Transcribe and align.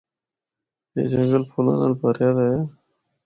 اے 0.95 1.01
جنگل 1.11 1.43
پھُلاں 1.49 1.77
نال 1.79 1.93
بھریا 1.99 2.29
دا 2.35 2.43
اے۔ 2.51 2.59